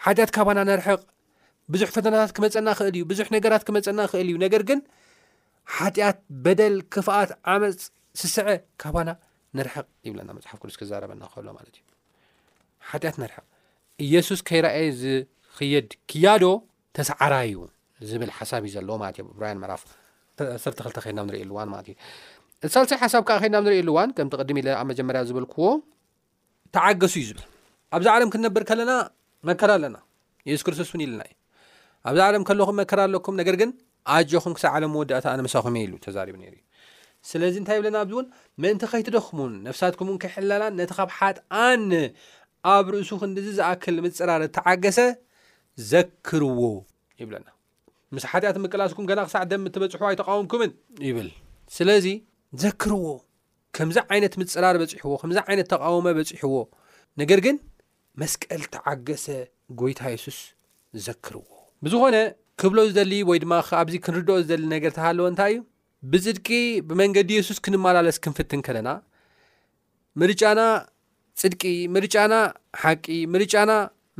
ሓጢኣት 0.04 0.30
ካባና 0.36 0.58
ነርሕቕ 0.70 1.00
ብዙሕ 1.72 1.88
ፈተናታት 1.96 2.30
ክመፀና 2.36 2.68
ክእል 2.78 2.94
እዩ 2.98 3.02
ብዙሕ 3.12 3.26
ነገራት 3.36 3.64
ክመፀና 3.68 4.00
ክእል 4.10 4.28
እዩ 4.30 4.36
ነገር 4.44 4.62
ግን 4.68 4.80
ሓጢኣት 5.76 6.18
በደል 6.44 6.76
ክፍኣት 6.94 7.32
ዓመፅ 7.54 7.78
ስስዐ 8.20 8.46
ካባና 8.84 9.10
ነርሕቕ 9.58 9.86
ብና 10.16 10.28
መፅሓፍ 10.38 10.58
ቅዱስ 10.62 10.76
ክዛረበና 10.82 11.22
ህሎማለ 11.34 11.66
ዩጢት 11.70 13.18
ርቅ 13.30 13.36
እየሱስ 14.06 14.40
ከይረኣየ 14.48 14.88
ዝክየድ 15.02 15.90
ክያዶ 16.10 16.44
ተሰዓራ 16.96 17.34
እዩ 17.48 17.56
ዝብል 18.10 18.30
ሓሳብ 18.38 18.64
እዩ 18.66 18.72
ዘለዎ 18.76 18.94
ማለት 19.02 19.16
እዩ 19.20 19.24
ብራያን 19.38 19.58
መራፍ 19.62 19.82
ስርተክልተ 20.62 20.98
ከድናንሪኢሉዋማ 21.04 21.72
እዩ 21.86 21.94
ሳልሳይ 22.74 22.98
ሓሳብ 23.02 23.22
ከዓ 23.28 23.36
ከድናብንሪኢኣሉዋን 23.42 24.10
ከም 24.16 24.28
ትቅድሚ 24.34 24.58
ኢ 24.66 24.70
ኣብ 24.80 24.86
መጀመርያ 24.90 25.20
ዝበልክዎ 25.30 25.66
ተዓገሱ 26.76 27.14
እዩ 27.22 27.26
ዝብል 27.30 27.44
ኣብዚ 27.96 28.06
ዓለም 28.14 28.30
ክነብር 28.34 28.62
ከለና 28.70 28.92
መከራ 29.48 29.70
ኣለና 29.78 29.96
የሱስ 30.48 30.64
ክርስቶስ 30.68 30.90
እን 30.96 31.02
ይለና 31.06 31.22
እዩ 31.30 31.36
ኣብዚ 32.08 32.20
ዓለም 32.28 32.42
ከለኹም 32.48 32.76
መከራ 32.80 33.00
ኣለኩም 33.08 33.36
ነገር 33.40 33.56
ግን 33.60 33.70
ኣጀኹም 34.16 34.52
ክሳብ 34.56 34.72
ዓለም 34.78 34.92
ወዳእታ 35.00 35.26
ኣነመሳኹ 35.34 35.64
ኢሉ 35.84 35.92
ተሪቡ 36.06 36.36
ዩ 36.56 36.62
ስለዚ 37.30 37.54
እንታይ 37.60 37.78
ብለና 37.80 37.96
ኣዚ 38.04 38.10
እውን 38.16 38.26
ምእንቲ 38.62 38.82
ከይትደኹሙን 38.92 39.54
ነፍሳትኩምእውን 39.66 40.20
ከይሕላላን 40.24 40.76
ነቲ 40.80 40.90
ካብ 40.98 41.10
ሓጣነ 41.18 41.92
ኣብ 42.74 42.86
ርእሱ 42.94 43.10
ክዲዝዝኣክል 43.22 43.96
ምፅራር 44.06 44.42
ተዓገሰ 44.58 44.98
ዘክርዎ 45.90 46.62
ይብለና 47.22 47.48
ምስ 48.16 48.22
ሓጢኣት 48.32 48.56
ምቅላስኩም 48.64 49.06
ገና 49.10 49.20
ክሳዕ 49.26 49.42
ደም 49.50 49.62
እትበፅሑ 49.68 50.02
ኣይተቃወምኩምን 50.10 50.70
ይብል 51.06 51.28
ስለዚ 51.76 52.06
ዘክርዎ 52.62 53.06
ከምዚ 53.76 53.96
ዓይነት 54.12 54.34
ምፅራር 54.40 54.76
በፂሕዎ 54.82 55.14
ከምዚ 55.22 55.38
ዓይነት 55.48 55.66
ተቃውሞ 55.72 56.06
በፂሕዎ 56.18 56.54
ነገር 57.20 57.40
ግን 57.46 57.56
መስቀል 58.20 58.62
ተዓገሰ 58.74 59.26
ጎይታ 59.80 60.00
የሱስ 60.14 60.38
ዘክርዎ 61.06 61.42
ብዝኾነ 61.86 62.16
ክብሎ 62.60 62.78
ዝደሊ 62.90 63.12
ወይ 63.30 63.38
ድማ 63.42 63.54
ከኣብዚ 63.66 63.96
ክንርድኦ 64.06 64.36
ዝደሊ 64.44 64.64
ነገር 64.74 64.92
ተሃለወ 64.96 65.26
እንታይ 65.32 65.52
እዩ 65.54 65.60
ብፅድቂ 66.10 66.48
ብመንገዲ 66.88 67.30
የሱስ 67.38 67.58
ክንመላለስ 67.64 68.16
ክንፍትን 68.24 68.60
ከለና 68.66 68.88
ምርጫና 70.20 70.60
ፅድቂ 71.40 71.62
ምርጫና 71.96 72.34
ሓቂ 72.82 73.04
ምርጫና 73.34 73.70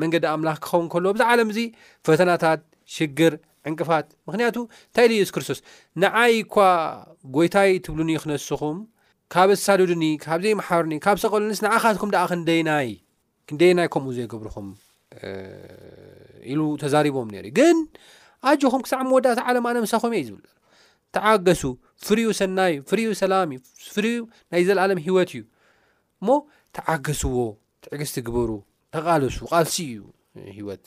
መንገዲ 0.02 0.24
ኣምላኽ 0.34 0.58
ክኸውን 0.64 0.86
ከልዎ 0.94 1.12
ብዚ 1.16 1.22
ዓለም 1.32 1.48
ዚ 1.56 1.60
ፈተናታት 2.06 2.60
ሽግር 2.96 3.32
ዕንቅፋት 3.68 4.06
ምክንያቱ 4.28 4.56
እንታይ 4.88 5.06
ኢየሱ 5.18 5.30
ክርስቶስ 5.36 5.58
ንዓይ 6.02 6.32
እኳ 6.42 6.56
ጎይታይ 7.36 7.70
ትብሉኒ 7.86 8.10
ክነስኹም 8.22 8.78
ካብ 9.34 9.48
ተሳዱድኒ 9.58 10.04
ካብዘይ 10.24 10.54
ማሓበርኒ 10.60 10.94
ካብ 11.06 11.16
ሰቀሉንስ 11.24 11.58
ንዓኻትኩም 11.66 12.10
ደኣ 12.14 12.22
ክንደይናይ 13.48 13.88
ከምኡ 13.94 14.10
ዘይገብርኹም 14.18 14.68
ኢሉ 16.52 16.60
ተዛሪቦም 16.82 17.28
ነርእዩ 17.34 17.52
ግን 17.58 17.76
ኣጆኹም 18.48 18.82
ክሳዕ 18.86 19.00
መወዳእታ 19.10 19.40
ዓለም 19.50 19.64
ኣነምሳኹም 19.70 20.12
እየ 20.16 20.20
እዩ 20.24 20.28
ዝብል 20.28 20.44
ተዓገሱ 21.16 21.62
ፍርኡ 22.06 22.26
ሰናይዩ 22.40 22.78
ፍር 22.90 22.98
ሰላም 23.22 23.50
ዩ 23.54 23.58
ፍር 23.94 24.06
ናይ 24.52 24.62
ዘለኣለም 24.68 25.00
ሂወት 25.06 25.30
እዩ 25.34 25.42
እሞ 26.20 26.28
ተዓገስዎ 26.76 27.36
ትዕግስ 27.84 28.10
ትግበሩ 28.16 28.50
ተቃልሱ 28.96 29.38
ቓልሲ 29.52 29.76
እዩ 29.94 30.00
ሂወት 30.58 30.84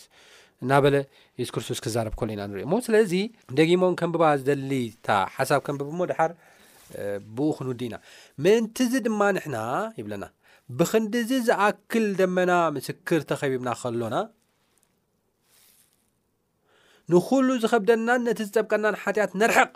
እና 0.63 0.71
በለ 0.83 0.95
የሱ 1.39 1.49
ክርስቶስ 1.55 1.79
ክዛረብ 1.85 2.13
ከሉ 2.19 2.29
ኢና 2.35 2.41
ንሪኢ 2.49 2.65
ሞ 2.71 2.75
ስለዚ 2.87 3.13
ደጊሞም 3.57 3.93
ከንብባ 3.99 4.23
ዝደሊ 4.41 4.71
ታ 5.05 5.17
ሓሳብ 5.35 5.59
ከንቢሞ 5.67 5.99
ድሓር 6.11 6.31
ብኡ 7.37 7.47
ክንውድ 7.57 7.81
ኢና 7.87 7.95
ምንቲዚ 8.45 8.93
ድማ 9.07 9.21
ንሕና 9.37 9.57
ይብለና 9.99 10.25
ብክንዲዚ 10.79 11.31
ዝኣክል 11.47 12.05
ደመና 12.21 12.51
ምስክር 12.77 13.21
ተኸቢብና 13.29 13.69
ከሎና 13.81 14.15
ንኩሉ 17.11 17.47
ዝከብደናን 17.63 18.21
ነቲ 18.27 18.39
ዝጠብቀናን 18.49 18.95
ሓጢኣት 19.03 19.31
ነርሐቕ 19.41 19.71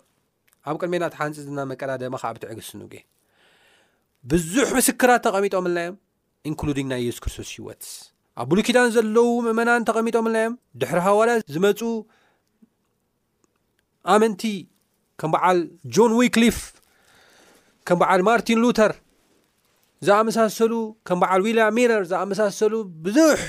ኣብ 0.69 0.75
ቅድሜና 0.81 1.03
ትሓንፂዝና 1.13 1.59
መቀዳደማ 1.71 2.15
ከ 2.21 2.25
ብትዕግስ 2.35 2.69
ንእ 2.79 2.93
ብዙሕ 4.31 4.67
ምስክራት 4.79 5.21
ተቐሚጦም 5.27 5.65
ኣለና 5.69 5.79
እዮም 5.85 5.97
እንሉድግ 6.49 6.87
ናይ 6.93 7.01
የሱስ 7.07 7.19
ክርስቶስ 7.23 7.49
ይወትስ 7.57 7.89
ኣብ 8.39 8.47
ብሉኪዳን 8.51 8.87
ዘለዉ 8.93 9.17
ምእመናን 9.43 9.85
ተቐሚጦም 9.87 10.25
ልና 10.31 10.37
እዮም 10.43 10.55
ድሕሪ 10.79 10.99
ሃዋላት 11.05 11.41
ዝመፁ 11.53 11.79
ኣመንቲ 14.13 14.41
ከም 15.19 15.29
በዓል 15.33 15.59
ጆን 15.95 16.11
ዊክሊፍ 16.19 16.57
ከም 17.87 17.97
በዓል 18.01 18.21
ማርቲን 18.29 18.59
ሉተር 18.63 18.93
ዝኣመሳሰሉ 20.07 20.73
ከም 21.07 21.17
በዓል 21.23 21.41
ዊልያም 21.47 21.73
ሜለር 21.77 22.03
ዝኣመሳሰሉ 22.11 22.73
ብዙሕ 23.07 23.39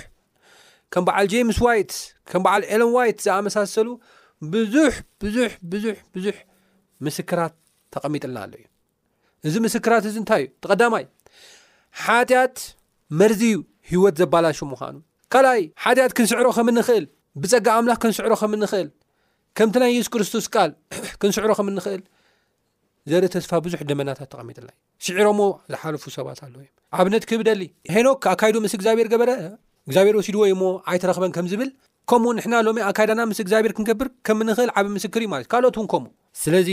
ከም 0.94 1.04
በዓል 1.10 1.26
ጃምስ 1.34 1.58
ዋይት 1.66 1.92
ከም 2.30 2.42
በዓል 2.46 2.62
ኤለን 2.74 2.90
ዋይት 2.96 3.18
ዝኣመሳሰሉ 3.26 3.88
ብዙሕ 4.54 4.94
ብዙሕ 5.22 5.50
ብዙሕ 5.72 5.96
ብዙሕ 6.14 6.36
ምስክራት 7.06 7.54
ተቐሚጥልና 7.94 8.38
ኣሎ 8.46 8.54
እዩ 8.62 8.66
እዚ 9.48 9.54
ምስክራት 9.66 10.04
እዚ 10.10 10.16
እንታይ 10.22 10.44
እዩ 10.46 10.52
ተቀዳማይ 10.64 11.04
ሓጢአት 12.04 12.56
መርዚ 13.20 13.42
እዩ 13.50 13.58
ሂወት 13.90 14.14
ዘባላሽ 14.20 14.58
ምዃኑ 14.70 14.96
ካልኣይ 15.32 15.60
ሓድያት 15.82 16.12
ክንስዕሮ 16.18 16.46
ከምንክእል 16.56 17.04
ብፀጋ 17.42 17.66
ኣምላክ 17.80 17.98
ክንስዕሮ 18.02 18.32
ከምንክእል 18.42 18.88
ከምቲ 19.58 19.76
ናይ 19.82 19.92
የሱ 19.96 20.08
ክርስቶስ 20.14 20.46
ል 20.68 20.72
ክንስዕሮ 21.20 21.50
ከምንክእል 21.58 22.02
ዘርኢ 23.10 23.26
ተስፋ 23.34 23.52
ብዙሕ 23.66 23.80
ደመናታት 23.90 24.28
ተቐሚጥላ 24.32 24.68
እዩ 24.74 25.04
ሽዕሮዎ 25.06 25.40
ዝሓልፉ 25.72 26.04
ሰባት 26.16 26.38
ኣለው 26.46 26.60
እዮም 26.62 26.72
ዓብነት 26.98 27.24
ክህብደሊ 27.30 27.62
ሄኖክ 27.94 28.24
ኣካይዱ 28.32 28.56
ምስ 28.64 28.74
እግዚኣብሔር 28.78 29.08
ገበረ 29.12 29.30
እግዚኣብሔር 29.88 30.16
ወሲድ 30.20 30.36
ወይ 30.42 30.52
ሞ 30.62 30.72
ዓይተረክበን 30.92 31.34
ከም 31.36 31.46
ዝብል 31.52 31.70
ከምኡ 32.10 32.34
ሕና 32.44 32.54
ሎ 32.66 32.70
ኣካይዳና 32.90 33.20
ምስ 33.30 33.38
እግዚኣብሔር 33.44 33.72
ክንገብር 33.76 34.10
ከምንክእል 34.28 34.70
ዓብ 34.78 34.86
ምስክር 34.96 35.22
እዩ 35.24 35.28
ማለት 35.34 35.46
ዩ 35.48 35.52
ካልኦት 35.54 35.76
ውን 35.80 35.88
ከምኡ 35.94 36.10
ስለዚ 36.42 36.68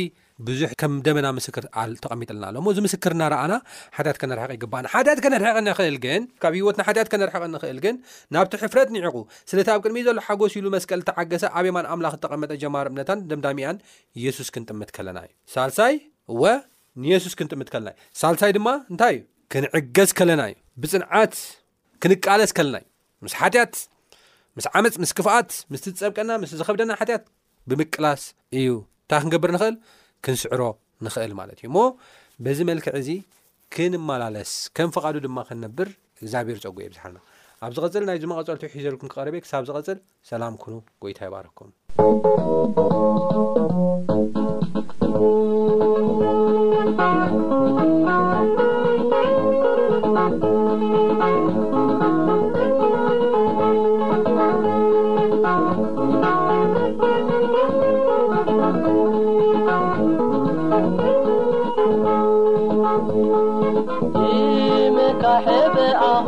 ብዙሕ 0.48 0.70
ከም 0.82 0.94
ደመና 1.06 1.28
ምስክር 1.38 1.64
ተቐሚጥኣለና 2.04 2.46
ኣሎሞ 2.52 2.66
እዚ 2.74 2.80
ምስክርናረኣና 2.86 3.54
ሓትያት 3.98 4.18
ከነርሕቂ 4.22 4.52
ይግባአና 4.58 4.86
ሓት 4.94 5.20
ከነርሕቅ 5.26 5.56
ንክእል 5.68 5.96
ግን 6.06 6.22
ካብ 6.44 6.54
ሂወትናሓት 6.58 7.08
ከነርሕቅ 7.14 7.42
ንክእል 7.54 7.80
ግን 7.86 7.96
ናብቲ 8.36 8.54
ሕፍረት 8.64 8.90
ኒዕቁ 8.96 9.16
ስለቲ 9.52 9.68
ኣብ 9.76 9.82
ቅድሚ 9.86 9.98
ዘሎ 10.08 10.18
ሓጎስ 10.28 10.56
ኢሉ 10.60 10.66
መስቀል 10.76 11.02
ተዓገሰ 11.10 11.44
ኣበማን 11.60 11.88
ኣምላክ 11.94 12.16
ተቐመጠ 12.26 12.52
ጀማር 12.64 12.88
እምነታን 12.92 13.22
ደምዳሚኣን 13.32 13.78
የሱስ 14.26 14.50
ክንጥምት 14.56 14.92
ከለና 14.98 15.20
እዩ 15.28 15.34
ሳሳይ 15.56 15.96
እወ 16.36 16.44
ንየሱስ 17.06 17.34
ክንጥም 17.40 17.62
ከለና 17.76 17.90
እዩ 17.96 18.06
ሳሳይ 18.24 18.52
ድማ 18.60 18.70
እንታይ 18.92 19.16
እዩ 19.20 19.24
ክንዕገዝ 19.56 20.10
ከለና 20.20 20.42
እዩ 20.52 20.58
ብፅንዓት 20.84 21.36
ክንቃለስ 22.04 22.54
ከለና 22.60 22.78
እዩ 22.86 22.90
ምስሓት 23.28 23.76
ስዓመፅ 24.64 24.96
ምስ 25.04 25.12
ክፍኣት 25.18 25.52
ምስፀብቀና 25.74 26.32
ምስ 26.42 26.52
ዝኸብደና 26.60 26.92
ሓት 27.02 27.24
ብምቅላስ 27.70 28.24
እዩ 28.62 28.72
እንታይ 28.74 29.22
ክንገብር 29.22 29.52
ንክእል 29.54 29.76
ክንስዕሮ 30.26 30.62
ንኽእል 31.06 31.34
ማለት 31.40 31.58
እዩ 31.62 31.68
ሞ 31.76 31.86
በዚ 32.46 32.60
መልክዕ 32.70 32.92
እዚ 33.02 33.10
ክንመላለስ 33.76 34.52
ከም 34.78 34.90
ፍቓዱ 34.96 35.16
ድማ 35.26 35.38
ክንነብር 35.50 35.90
እግዚኣብሄሩ 36.22 36.58
ፀጉ 36.66 36.76
የብዝሓልና 36.86 37.20
ኣብ 37.66 37.72
ዚ 37.76 37.82
ቐፅል 37.86 38.04
ናይዚ 38.10 38.24
መቐፀልቲሒዘልኩም 38.32 39.12
ክቐርበ 39.14 39.36
ክሳብ 39.46 39.64
ዝቐፅል 39.70 40.00
ሰላም 40.32 40.56
ኩኑ 40.64 40.76
ጎይታ 41.06 41.20
ይባርኩም 41.30 41.70
حب 65.46 65.78
ኣኻ 66.12 66.28